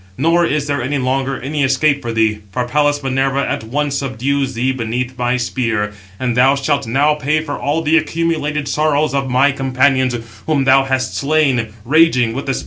[0.17, 4.55] Nor is there any longer any escape for thee, for Pallas Minerva at once subdues
[4.55, 9.29] thee beneath my spear, and thou shalt now pay for all the accumulated sorrows of
[9.29, 10.15] my companions,
[10.47, 12.59] whom thou hast slain, raging with the spear."